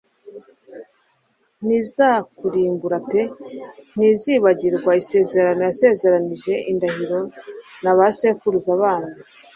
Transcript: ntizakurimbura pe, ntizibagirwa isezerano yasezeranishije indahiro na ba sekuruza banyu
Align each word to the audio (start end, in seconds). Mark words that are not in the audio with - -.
ntizakurimbura 1.65 2.97
pe, 3.09 3.21
ntizibagirwa 3.95 4.91
isezerano 5.01 5.61
yasezeranishije 5.69 6.53
indahiro 6.71 7.19
na 7.83 7.91
ba 7.97 8.07
sekuruza 8.17 8.71
banyu 8.81 9.13